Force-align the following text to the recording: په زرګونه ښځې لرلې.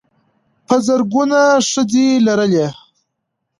په 0.67 0.75
زرګونه 0.85 1.39
ښځې 1.69 2.07
لرلې. 2.25 2.67